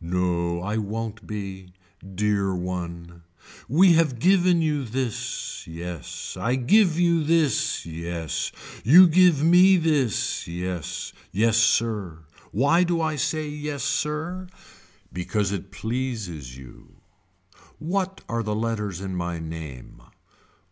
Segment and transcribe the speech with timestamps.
[0.00, 1.72] No I won't be.
[2.14, 3.24] Dear one.
[3.68, 5.66] We have given you this.
[5.66, 6.36] Yes.
[6.38, 7.84] I give you this.
[7.84, 8.52] Yes.
[8.84, 10.46] You give me this.
[10.46, 11.12] Yes.
[11.32, 12.18] Yes sir.
[12.52, 14.46] Why do I say yes sir.
[15.12, 17.00] Because it pleases you.
[17.80, 20.02] What are the letters in my name.